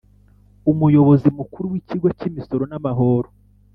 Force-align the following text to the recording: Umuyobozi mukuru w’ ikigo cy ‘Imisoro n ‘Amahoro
Umuyobozi 0.71 1.27
mukuru 1.37 1.65
w’ 1.71 1.75
ikigo 1.81 2.07
cy 2.17 2.25
‘Imisoro 2.29 2.63
n 2.67 2.73
‘Amahoro 2.79 3.29